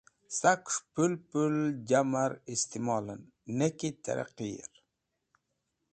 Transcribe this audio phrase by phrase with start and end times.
[0.35, 1.55] Skaes̃h pũl pũl
[1.87, 3.21] jamar istimolẽn,
[3.57, 4.71] ne ki tẽrẽqir